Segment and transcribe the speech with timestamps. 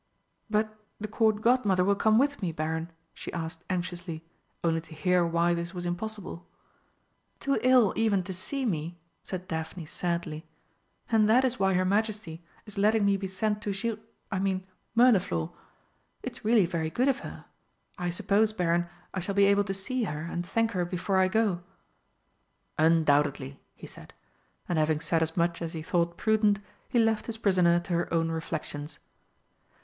[0.49, 4.25] "But the Court Godmother will come with me, Baron?" she asked anxiously,
[4.63, 6.47] only to hear why this was impossible.
[7.39, 10.43] "Too ill even to see me!" said Daphne sadly.
[11.11, 13.99] "And that is why her Majesty is letting me be sent to Gir
[14.31, 14.65] I mean,
[14.97, 15.51] Mirliflor?
[16.23, 17.45] It's really very good of her.
[17.99, 21.27] I suppose, Baron, I shall be able to see her and thank her before I
[21.27, 21.61] go?"
[22.79, 24.15] "Undoubtedly," he said,
[24.67, 26.59] and, having said as much as he thought prudent,
[26.89, 28.97] he left his prisoner to her own reflections.